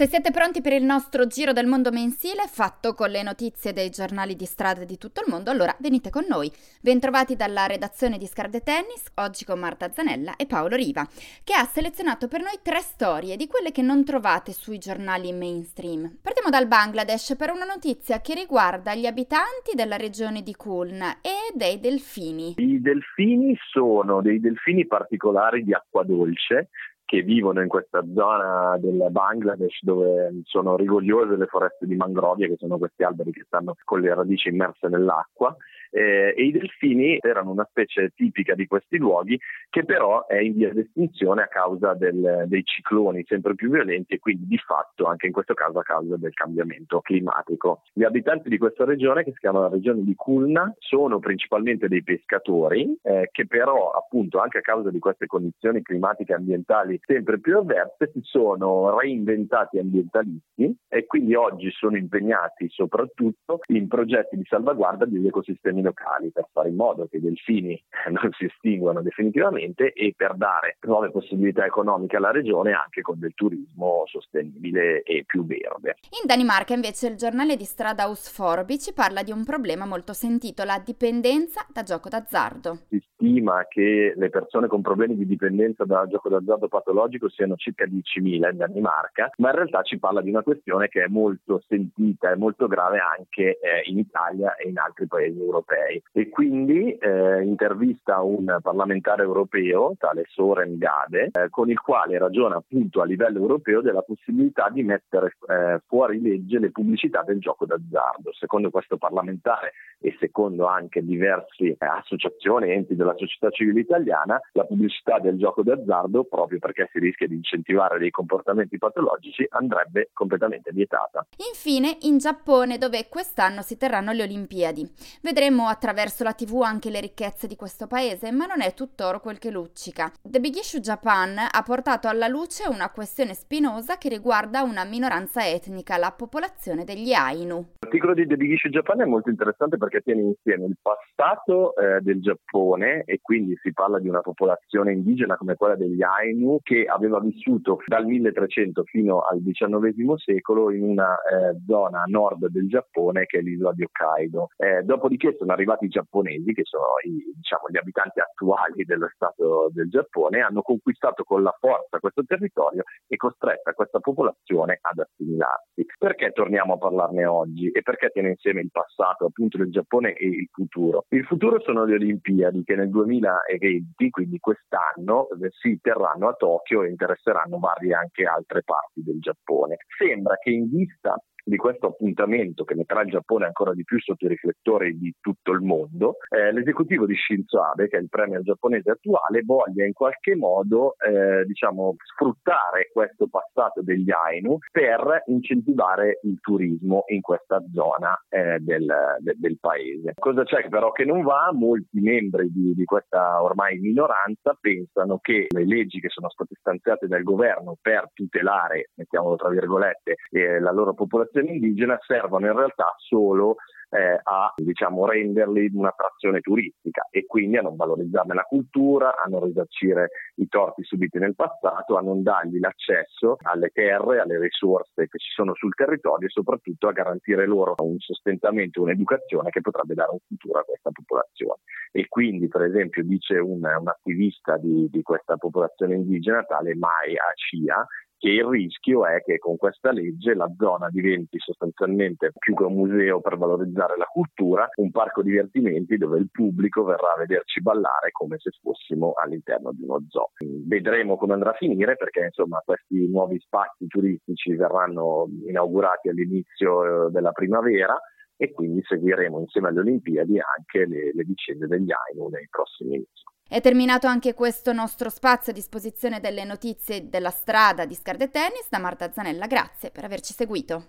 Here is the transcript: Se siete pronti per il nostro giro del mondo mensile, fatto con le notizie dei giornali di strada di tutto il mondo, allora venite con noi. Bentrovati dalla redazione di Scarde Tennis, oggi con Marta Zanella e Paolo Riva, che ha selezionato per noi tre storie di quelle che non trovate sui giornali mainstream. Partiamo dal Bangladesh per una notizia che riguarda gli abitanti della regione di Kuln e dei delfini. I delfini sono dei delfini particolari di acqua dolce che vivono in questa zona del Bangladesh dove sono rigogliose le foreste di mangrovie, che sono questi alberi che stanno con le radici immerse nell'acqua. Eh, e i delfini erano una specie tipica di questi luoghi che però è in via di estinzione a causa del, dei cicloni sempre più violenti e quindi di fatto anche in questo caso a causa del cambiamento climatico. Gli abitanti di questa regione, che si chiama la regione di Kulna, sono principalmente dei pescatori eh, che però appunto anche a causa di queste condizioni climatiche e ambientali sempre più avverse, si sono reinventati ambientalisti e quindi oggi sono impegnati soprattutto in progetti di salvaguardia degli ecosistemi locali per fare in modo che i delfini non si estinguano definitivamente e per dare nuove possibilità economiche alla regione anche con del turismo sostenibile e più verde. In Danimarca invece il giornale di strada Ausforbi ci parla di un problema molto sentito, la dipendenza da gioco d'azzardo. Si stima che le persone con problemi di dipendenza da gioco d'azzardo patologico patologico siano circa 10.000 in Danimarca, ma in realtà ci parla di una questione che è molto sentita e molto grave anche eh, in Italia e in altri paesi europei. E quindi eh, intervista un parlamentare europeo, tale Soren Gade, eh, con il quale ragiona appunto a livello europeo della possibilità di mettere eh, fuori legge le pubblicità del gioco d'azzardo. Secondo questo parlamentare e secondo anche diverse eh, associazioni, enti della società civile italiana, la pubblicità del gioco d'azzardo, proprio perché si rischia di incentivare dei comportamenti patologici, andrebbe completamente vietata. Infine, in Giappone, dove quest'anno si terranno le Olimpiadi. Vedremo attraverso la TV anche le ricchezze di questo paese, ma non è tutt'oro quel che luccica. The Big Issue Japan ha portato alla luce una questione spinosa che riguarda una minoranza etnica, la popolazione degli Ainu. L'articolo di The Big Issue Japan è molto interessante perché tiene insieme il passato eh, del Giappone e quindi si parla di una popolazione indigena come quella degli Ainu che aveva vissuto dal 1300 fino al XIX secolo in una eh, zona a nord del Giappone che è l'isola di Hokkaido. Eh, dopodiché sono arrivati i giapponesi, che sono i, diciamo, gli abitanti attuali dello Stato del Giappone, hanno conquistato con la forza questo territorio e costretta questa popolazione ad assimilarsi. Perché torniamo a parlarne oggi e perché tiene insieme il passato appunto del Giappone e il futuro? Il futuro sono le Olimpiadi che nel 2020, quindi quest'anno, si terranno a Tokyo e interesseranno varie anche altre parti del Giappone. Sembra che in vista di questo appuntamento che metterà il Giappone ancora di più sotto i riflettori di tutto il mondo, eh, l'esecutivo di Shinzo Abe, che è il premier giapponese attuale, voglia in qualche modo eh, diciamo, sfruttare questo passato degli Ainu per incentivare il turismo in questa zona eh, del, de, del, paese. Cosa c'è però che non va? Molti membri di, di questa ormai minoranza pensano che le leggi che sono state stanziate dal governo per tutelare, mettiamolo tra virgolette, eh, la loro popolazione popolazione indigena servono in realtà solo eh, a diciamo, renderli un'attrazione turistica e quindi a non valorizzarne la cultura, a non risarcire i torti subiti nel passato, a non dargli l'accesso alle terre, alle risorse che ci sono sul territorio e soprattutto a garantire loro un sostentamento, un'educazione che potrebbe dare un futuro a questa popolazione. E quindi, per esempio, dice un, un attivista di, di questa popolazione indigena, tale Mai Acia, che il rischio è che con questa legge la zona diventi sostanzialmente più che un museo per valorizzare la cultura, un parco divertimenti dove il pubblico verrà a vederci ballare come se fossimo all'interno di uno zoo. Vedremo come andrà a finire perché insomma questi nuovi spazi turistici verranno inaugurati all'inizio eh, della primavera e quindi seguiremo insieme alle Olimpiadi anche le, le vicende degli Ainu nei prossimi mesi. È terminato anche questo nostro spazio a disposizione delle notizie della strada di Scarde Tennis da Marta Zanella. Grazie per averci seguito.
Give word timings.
Se 0.00 0.06
siete 0.06 0.30
pronti 0.30 0.62
per 0.62 0.72
il 0.72 0.82
nostro 0.82 1.26
giro 1.26 1.52
del 1.52 1.66
mondo 1.66 1.90
mensile, 1.90 2.44
fatto 2.46 2.94
con 2.94 3.10
le 3.10 3.22
notizie 3.22 3.74
dei 3.74 3.90
giornali 3.90 4.34
di 4.34 4.46
strada 4.46 4.84
di 4.84 4.96
tutto 4.96 5.20
il 5.20 5.30
mondo, 5.30 5.50
allora 5.50 5.76
venite 5.78 6.08
con 6.08 6.24
noi. 6.26 6.50
Bentrovati 6.80 7.36
dalla 7.36 7.66
redazione 7.66 8.16
di 8.16 8.24
Scarde 8.24 8.62
Tennis, 8.62 9.12
oggi 9.16 9.44
con 9.44 9.58
Marta 9.58 9.92
Zanella 9.92 10.36
e 10.36 10.46
Paolo 10.46 10.74
Riva, 10.74 11.06
che 11.44 11.52
ha 11.52 11.66
selezionato 11.66 12.28
per 12.28 12.40
noi 12.40 12.60
tre 12.62 12.80
storie 12.80 13.36
di 13.36 13.46
quelle 13.46 13.72
che 13.72 13.82
non 13.82 14.02
trovate 14.02 14.52
sui 14.52 14.78
giornali 14.78 15.34
mainstream. 15.34 16.16
Partiamo 16.22 16.48
dal 16.48 16.66
Bangladesh 16.66 17.36
per 17.36 17.50
una 17.50 17.66
notizia 17.66 18.22
che 18.22 18.32
riguarda 18.32 18.94
gli 18.94 19.04
abitanti 19.04 19.74
della 19.74 19.96
regione 19.96 20.42
di 20.42 20.54
Kuln 20.54 21.02
e 21.02 21.52
dei 21.52 21.78
delfini. 21.78 22.54
I 22.56 22.80
delfini 22.80 23.54
sono 23.70 24.22
dei 24.22 24.40
delfini 24.40 24.86
particolari 24.86 25.62
di 25.62 25.74
acqua 25.74 26.04
dolce 26.04 26.70
che 27.10 27.22
vivono 27.22 27.60
in 27.60 27.66
questa 27.66 28.04
zona 28.14 28.78
del 28.78 29.08
Bangladesh 29.10 29.82
dove 29.82 30.30
sono 30.44 30.76
rigogliose 30.76 31.34
le 31.34 31.46
foreste 31.46 31.84
di 31.84 31.96
mangrovie, 31.96 32.46
che 32.46 32.54
sono 32.56 32.78
questi 32.78 33.02
alberi 33.02 33.32
che 33.32 33.42
stanno 33.46 33.74
con 33.84 33.98
le 33.98 34.14
radici 34.14 34.48
immerse 34.48 34.86
nell'acqua. 34.86 35.56
Eh, 35.90 36.34
e 36.36 36.44
i 36.44 36.52
delfini 36.52 37.18
erano 37.20 37.50
una 37.50 37.66
specie 37.68 38.12
tipica 38.14 38.54
di 38.54 38.66
questi 38.66 38.96
luoghi 38.96 39.38
che 39.68 39.84
però 39.84 40.26
è 40.26 40.38
in 40.38 40.54
via 40.54 40.72
di 40.72 40.80
estinzione 40.80 41.42
a 41.42 41.48
causa 41.48 41.94
del, 41.94 42.44
dei 42.46 42.62
cicloni 42.64 43.24
sempre 43.26 43.54
più 43.54 43.70
violenti 43.70 44.14
e 44.14 44.18
quindi 44.18 44.46
di 44.46 44.58
fatto 44.58 45.06
anche 45.06 45.26
in 45.26 45.32
questo 45.32 45.54
caso 45.54 45.78
a 45.78 45.82
causa 45.82 46.16
del 46.16 46.32
cambiamento 46.32 47.00
climatico. 47.00 47.82
Gli 47.92 48.04
abitanti 48.04 48.48
di 48.48 48.58
questa 48.58 48.84
regione, 48.84 49.24
che 49.24 49.32
si 49.32 49.38
chiama 49.38 49.60
la 49.60 49.68
regione 49.68 50.02
di 50.02 50.14
Kulna, 50.14 50.72
sono 50.78 51.18
principalmente 51.18 51.88
dei 51.88 52.02
pescatori 52.02 52.98
eh, 53.02 53.28
che 53.30 53.46
però 53.46 53.90
appunto 53.90 54.38
anche 54.38 54.58
a 54.58 54.62
causa 54.62 54.90
di 54.90 54.98
queste 54.98 55.26
condizioni 55.26 55.82
climatiche 55.82 56.32
e 56.32 56.36
ambientali 56.36 57.00
sempre 57.04 57.40
più 57.40 57.58
avverse, 57.58 58.10
si 58.12 58.20
sono 58.22 58.98
reinventati 58.98 59.78
ambientalisti 59.78 60.76
e 60.88 61.06
quindi 61.06 61.34
oggi 61.34 61.70
sono 61.70 61.96
impegnati 61.96 62.68
soprattutto 62.68 63.60
in 63.68 63.88
progetti 63.88 64.36
di 64.36 64.44
salvaguardia 64.44 65.06
degli 65.06 65.26
ecosistemi 65.26 65.79
locali 65.82 66.30
per 66.30 66.48
fare 66.52 66.68
in 66.68 66.76
modo 66.76 67.06
che 67.06 67.18
i 67.18 67.20
delfini 67.20 67.80
non 68.10 68.30
si 68.36 68.44
estinguano 68.44 69.02
definitivamente 69.02 69.92
e 69.92 70.14
per 70.16 70.36
dare 70.36 70.76
nuove 70.82 71.10
possibilità 71.10 71.64
economiche 71.64 72.16
alla 72.16 72.30
regione 72.30 72.72
anche 72.72 73.00
con 73.02 73.18
del 73.18 73.34
turismo 73.34 74.04
sostenibile 74.06 75.02
e 75.02 75.24
più 75.26 75.44
verde. 75.44 75.96
In 76.22 76.26
Danimarca 76.26 76.74
invece 76.74 77.08
il 77.08 77.16
giornale 77.16 77.56
di 77.56 77.64
strada 77.64 78.04
Ausforbi 78.04 78.78
ci 78.78 78.92
parla 78.92 79.22
di 79.22 79.32
un 79.32 79.44
problema 79.44 79.86
molto 79.86 80.12
sentito, 80.12 80.64
la 80.64 80.80
dipendenza 80.84 81.66
da 81.72 81.82
gioco 81.82 82.08
d'azzardo. 82.08 82.78
Si 82.88 83.00
stima 83.20 83.66
che 83.68 84.14
le 84.16 84.30
persone 84.30 84.66
con 84.66 84.80
problemi 84.80 85.14
di 85.14 85.26
dipendenza 85.26 85.84
da 85.84 86.06
gioco 86.08 86.30
d'azzardo 86.30 86.68
patologico 86.68 87.10
patologico 87.10 87.28
siano 87.28 87.56
circa 87.56 87.84
10.000 87.84 88.50
in 88.50 88.56
Danimarca, 88.56 89.30
ma 89.36 89.50
in 89.50 89.56
realtà 89.56 89.82
ci 89.82 89.98
parla 89.98 90.22
di 90.22 90.30
una 90.30 90.42
questione 90.42 90.88
che 90.88 91.04
è 91.04 91.06
molto 91.08 91.62
sentita 91.68 92.30
e 92.30 92.36
molto 92.36 92.66
grave 92.66 92.98
anche 92.98 93.58
eh, 93.58 93.82
in 93.84 93.98
Italia 93.98 94.54
e 94.56 94.68
in 94.68 94.78
altri 94.78 95.06
paesi 95.06 95.38
europei. 95.38 96.02
E 96.12 96.28
quindi 96.30 96.94
eh, 96.94 97.42
intervista 97.42 98.20
un 98.22 98.58
parlamentare 98.62 99.22
europeo, 99.22 99.94
tale 99.98 100.24
Soren 100.28 100.78
Gade, 100.78 101.30
eh, 101.32 101.48
con 101.50 101.70
il 101.70 101.80
quale 101.80 102.18
ragiona 102.18 102.56
appunto 102.56 103.00
a 103.00 103.04
livello 103.04 103.38
europeo 103.38 103.82
della 103.82 104.02
possibilità 104.02 104.68
di 104.70 104.82
mettere 104.82 105.36
eh, 105.48 105.80
fuori 105.86 106.20
legge 106.20 106.58
le 106.58 106.70
pubblicità 106.70 107.22
del 107.22 107.38
gioco 107.38 107.66
d'azzardo. 107.66 108.32
Secondo 108.32 108.70
questo 108.70 108.96
parlamentare 108.96 109.72
e 110.00 110.14
secondo 110.30 110.66
anche 110.66 111.04
diverse 111.04 111.64
eh, 111.64 111.76
associazioni, 111.78 112.70
enti 112.70 112.94
della 112.94 113.14
società 113.16 113.50
civile 113.50 113.80
italiana, 113.80 114.40
la 114.52 114.64
pubblicità 114.64 115.18
del 115.18 115.36
gioco 115.36 115.62
d'azzardo, 115.62 116.24
proprio 116.24 116.60
perché 116.60 116.88
si 116.92 117.00
rischia 117.00 117.26
di 117.26 117.34
incentivare 117.34 117.98
dei 117.98 118.10
comportamenti 118.10 118.78
patologici, 118.78 119.44
andrebbe 119.50 120.10
completamente 120.12 120.70
vietata. 120.72 121.26
Infine, 121.48 121.98
in 122.02 122.18
Giappone, 122.18 122.78
dove 122.78 123.08
quest'anno 123.08 123.62
si 123.62 123.76
terranno 123.76 124.12
le 124.12 124.22
Olimpiadi. 124.22 124.88
Vedremo 125.20 125.66
attraverso 125.66 126.22
la 126.22 126.32
TV 126.32 126.62
anche 126.62 126.90
le 126.90 127.00
ricchezze 127.00 127.48
di 127.48 127.56
questo 127.56 127.88
paese, 127.88 128.30
ma 128.30 128.46
non 128.46 128.60
è 128.60 128.72
tutt'oro 128.72 129.20
quel 129.20 129.38
che 129.38 129.50
luccica. 129.50 130.12
The 130.22 130.38
Big 130.38 130.54
Issue 130.54 130.80
Japan 130.80 131.36
ha 131.38 131.62
portato 131.62 132.06
alla 132.06 132.28
luce 132.28 132.68
una 132.68 132.90
questione 132.90 133.34
spinosa 133.34 133.98
che 133.98 134.08
riguarda 134.08 134.62
una 134.62 134.84
minoranza 134.84 135.46
etnica, 135.46 135.96
la 135.96 136.12
popolazione 136.12 136.84
degli 136.84 137.12
Ainu. 137.12 137.78
L'articolo 137.90 138.14
di 138.14 138.24
The 138.24 138.36
Big 138.36 138.52
Issue 138.52 138.70
Japan 138.70 139.00
è 139.00 139.04
molto 139.04 139.30
interessante 139.30 139.76
perché 139.76 140.00
tiene 140.00 140.20
insieme 140.20 140.66
il 140.66 140.76
passato 140.80 141.74
eh, 141.74 142.00
del 142.02 142.20
Giappone 142.20 143.02
e 143.02 143.18
quindi 143.20 143.58
si 143.60 143.72
parla 143.72 143.98
di 143.98 144.08
una 144.08 144.20
popolazione 144.20 144.92
indigena 144.92 145.36
come 145.36 145.56
quella 145.56 145.74
degli 145.74 146.00
Ainu 146.00 146.60
che 146.62 146.84
aveva 146.84 147.18
vissuto 147.18 147.78
dal 147.88 148.06
1300 148.06 148.84
fino 148.84 149.22
al 149.22 149.42
XIX 149.42 150.14
secolo 150.22 150.70
in 150.70 150.84
una 150.84 151.16
eh, 151.16 151.58
zona 151.66 152.02
a 152.02 152.04
nord 152.06 152.46
del 152.46 152.68
Giappone 152.68 153.26
che 153.26 153.38
è 153.38 153.42
l'isola 153.42 153.72
di 153.72 153.82
Hokkaido. 153.82 154.50
Eh, 154.56 154.84
dopodiché 154.84 155.34
sono 155.36 155.50
arrivati 155.50 155.86
i 155.86 155.88
giapponesi, 155.88 156.52
che 156.52 156.62
sono 156.62 156.84
i, 157.02 157.24
diciamo, 157.34 157.64
gli 157.70 157.76
abitanti 157.76 158.20
attuali 158.20 158.84
dello 158.84 159.08
Stato 159.12 159.68
del 159.72 159.88
Giappone, 159.88 160.42
hanno 160.42 160.62
conquistato 160.62 161.24
con 161.24 161.42
la 161.42 161.56
forza 161.58 161.98
questo 161.98 162.22
territorio 162.22 162.84
e 163.08 163.16
costretta 163.16 163.72
questa 163.72 163.98
popolazione 163.98 164.78
ad 164.80 165.00
assimilarsi. 165.00 165.84
Perché 165.98 166.30
torniamo 166.30 166.74
a 166.74 166.78
parlarne 166.78 167.26
oggi 167.26 167.68
e 167.80 167.82
perché 167.82 168.10
tiene 168.10 168.30
insieme 168.30 168.60
il 168.60 168.70
passato 168.70 169.26
appunto 169.26 169.58
del 169.58 169.70
Giappone 169.70 170.12
e 170.12 170.26
il 170.26 170.48
futuro? 170.52 171.06
Il 171.08 171.24
futuro 171.24 171.60
sono 171.60 171.84
le 171.84 171.94
Olimpiadi 171.94 172.62
che 172.62 172.76
nel 172.76 172.90
2020, 172.90 174.10
quindi 174.10 174.38
quest'anno, 174.38 175.28
si 175.60 175.78
terranno 175.80 176.28
a 176.28 176.34
Tokyo 176.34 176.82
e 176.82 176.90
interesseranno 176.90 177.58
varie 177.58 177.94
anche 177.94 178.24
altre 178.24 178.62
parti 178.62 179.02
del 179.02 179.18
Giappone. 179.18 179.76
Sembra 179.98 180.36
che 180.36 180.50
in 180.50 180.68
vista 180.68 181.16
di 181.44 181.56
questo 181.56 181.88
appuntamento 181.88 182.64
che 182.64 182.74
metterà 182.74 183.02
il 183.02 183.10
Giappone 183.10 183.46
ancora 183.46 183.74
di 183.74 183.84
più 183.84 183.98
sotto 184.00 184.24
i 184.26 184.28
riflettori 184.28 184.98
di 184.98 185.14
tutto 185.20 185.52
il 185.52 185.60
mondo, 185.60 186.16
eh, 186.28 186.52
l'esecutivo 186.52 187.06
di 187.06 187.14
Shinzo 187.14 187.62
Abe, 187.62 187.88
che 187.88 187.96
è 187.96 188.00
il 188.00 188.08
premier 188.08 188.42
giapponese 188.42 188.90
attuale, 188.90 189.42
voglia 189.44 189.84
in 189.84 189.92
qualche 189.92 190.36
modo 190.36 190.94
eh, 190.98 191.44
diciamo, 191.44 191.96
sfruttare 192.14 192.90
questo 192.92 193.28
passato 193.28 193.82
degli 193.82 194.10
Ainu 194.10 194.58
per 194.70 195.22
incentivare 195.26 196.20
il 196.22 196.38
turismo 196.40 197.04
in 197.06 197.20
questa 197.20 197.62
zona 197.72 198.18
eh, 198.28 198.58
del, 198.60 198.86
de, 199.20 199.34
del, 199.36 199.58
paese. 199.58 200.14
Cosa 200.18 200.44
c'è 200.44 200.68
però 200.68 200.92
che 200.92 201.04
non 201.04 201.22
va? 201.22 201.50
Molti 201.52 202.00
membri 202.00 202.50
di, 202.50 202.74
di 202.74 202.84
questa 202.84 203.42
ormai 203.42 203.78
minoranza 203.78 204.56
pensano 204.60 205.18
che 205.18 205.46
le 205.48 205.66
leggi 205.66 206.00
che 206.00 206.08
sono 206.08 206.28
state 206.30 206.54
stanziate 206.58 207.06
dal 207.06 207.22
governo 207.22 207.76
per 207.80 208.08
tutelare, 208.12 208.90
mettiamolo 208.94 209.36
tra 209.36 209.48
virgolette, 209.48 210.16
eh, 210.30 210.60
la 210.60 210.72
loro 210.72 210.94
popolazione 210.94 211.29
popolazione 211.30 211.50
indigena 211.50 211.98
servono 212.06 212.46
in 212.46 212.56
realtà 212.56 212.94
solo 212.98 213.56
eh, 213.90 214.20
a 214.22 214.52
diciamo, 214.56 215.06
renderli 215.06 215.70
un'attrazione 215.72 216.40
turistica 216.40 217.08
e 217.10 217.26
quindi 217.26 217.56
a 217.56 217.62
non 217.62 217.76
valorizzarne 217.76 218.34
la 218.34 218.42
cultura, 218.42 219.16
a 219.16 219.28
non 219.28 219.44
risarcire 219.44 220.10
i 220.36 220.46
torti 220.48 220.84
subiti 220.84 221.18
nel 221.18 221.34
passato, 221.34 221.96
a 221.96 222.00
non 222.00 222.22
dargli 222.22 222.58
l'accesso 222.60 223.36
alle 223.42 223.70
terre, 223.70 224.20
alle 224.20 224.38
risorse 224.38 225.08
che 225.08 225.18
ci 225.18 225.30
sono 225.32 225.54
sul 225.54 225.74
territorio 225.74 226.28
e 226.28 226.30
soprattutto 226.30 226.86
a 226.86 226.92
garantire 226.92 227.46
loro 227.46 227.74
un 227.78 227.98
sostentamento, 227.98 228.82
un'educazione 228.82 229.50
che 229.50 229.60
potrebbe 229.60 229.94
dare 229.94 230.10
un 230.12 230.18
futuro 230.26 230.60
a 230.60 230.64
questa 230.64 230.90
popolazione. 230.92 231.60
E 231.92 232.06
quindi, 232.06 232.46
per 232.46 232.62
esempio, 232.62 233.02
dice 233.02 233.38
un, 233.38 233.64
un 233.64 233.88
attivista 233.88 234.56
di, 234.56 234.88
di 234.88 235.02
questa 235.02 235.36
popolazione 235.36 235.96
indigena, 235.96 236.44
tale 236.44 236.76
Mai 236.76 237.16
Acia, 237.16 237.84
che 238.20 238.28
il 238.28 238.44
rischio 238.44 239.06
è 239.06 239.22
che 239.22 239.38
con 239.38 239.56
questa 239.56 239.92
legge 239.92 240.34
la 240.34 240.52
zona 240.58 240.90
diventi 240.90 241.38
sostanzialmente 241.38 242.32
più 242.38 242.54
che 242.54 242.64
un 242.64 242.74
museo 242.74 243.22
per 243.22 243.38
valorizzare 243.38 243.96
la 243.96 244.04
cultura, 244.04 244.68
un 244.74 244.90
parco 244.90 245.22
divertimenti 245.22 245.96
dove 245.96 246.18
il 246.18 246.28
pubblico 246.30 246.84
verrà 246.84 247.14
a 247.14 247.18
vederci 247.18 247.62
ballare 247.62 248.10
come 248.12 248.36
se 248.38 248.50
fossimo 248.60 249.14
all'interno 249.14 249.72
di 249.72 249.84
uno 249.84 250.04
zoo. 250.10 250.32
Vedremo 250.66 251.16
come 251.16 251.32
andrà 251.32 251.52
a 251.52 251.56
finire 251.56 251.96
perché 251.96 252.24
insomma 252.24 252.60
questi 252.62 253.08
nuovi 253.08 253.40
spazi 253.40 253.86
turistici 253.86 254.54
verranno 254.54 255.26
inaugurati 255.46 256.10
all'inizio 256.10 257.06
eh, 257.06 257.10
della 257.10 257.32
primavera 257.32 257.98
e 258.36 258.52
quindi 258.52 258.82
seguiremo 258.82 259.40
insieme 259.40 259.68
alle 259.68 259.80
Olimpiadi 259.80 260.38
anche 260.38 260.84
le, 260.86 261.12
le 261.14 261.24
vicende 261.24 261.66
degli 261.66 261.88
Ainu 261.90 262.28
nei 262.28 262.46
prossimi 262.50 262.98
mesi. 262.98 263.29
È 263.52 263.60
terminato 263.60 264.06
anche 264.06 264.32
questo 264.32 264.72
nostro 264.72 265.10
spazio 265.10 265.50
a 265.50 265.54
disposizione 265.56 266.20
delle 266.20 266.44
notizie 266.44 267.08
della 267.08 267.30
strada 267.30 267.84
di 267.84 267.96
Scarde 267.96 268.30
Tennis 268.30 268.68
da 268.68 268.78
Marta 268.78 269.10
Zanella. 269.10 269.48
Grazie 269.48 269.90
per 269.90 270.04
averci 270.04 270.32
seguito. 270.32 270.84